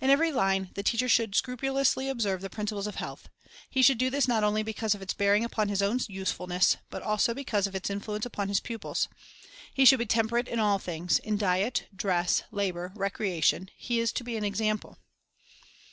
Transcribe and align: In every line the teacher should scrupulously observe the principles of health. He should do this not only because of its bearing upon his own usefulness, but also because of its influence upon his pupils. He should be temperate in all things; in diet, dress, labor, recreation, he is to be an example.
In 0.00 0.10
every 0.10 0.32
line 0.32 0.70
the 0.74 0.82
teacher 0.82 1.08
should 1.08 1.36
scrupulously 1.36 2.08
observe 2.08 2.40
the 2.40 2.50
principles 2.50 2.88
of 2.88 2.96
health. 2.96 3.28
He 3.70 3.82
should 3.82 3.98
do 3.98 4.10
this 4.10 4.26
not 4.26 4.42
only 4.42 4.64
because 4.64 4.96
of 4.96 5.00
its 5.00 5.14
bearing 5.14 5.44
upon 5.44 5.68
his 5.68 5.80
own 5.80 6.00
usefulness, 6.08 6.76
but 6.90 7.02
also 7.04 7.34
because 7.34 7.68
of 7.68 7.76
its 7.76 7.88
influence 7.88 8.26
upon 8.26 8.48
his 8.48 8.58
pupils. 8.58 9.06
He 9.72 9.84
should 9.84 10.00
be 10.00 10.06
temperate 10.06 10.48
in 10.48 10.58
all 10.58 10.80
things; 10.80 11.20
in 11.20 11.36
diet, 11.38 11.86
dress, 11.94 12.42
labor, 12.50 12.90
recreation, 12.96 13.70
he 13.76 14.00
is 14.00 14.10
to 14.14 14.24
be 14.24 14.36
an 14.36 14.42
example. 14.42 14.98